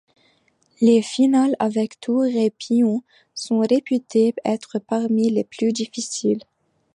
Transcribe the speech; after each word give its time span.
Les 0.81 1.03
finales 1.03 1.55
avec 1.59 1.99
tours 1.99 2.23
et 2.25 2.49
pions 2.49 3.03
sont 3.35 3.59
réputées 3.59 4.33
être 4.43 4.79
parmi 4.79 5.29
les 5.29 5.43
plus 5.43 5.71
difficiles. 5.73 6.41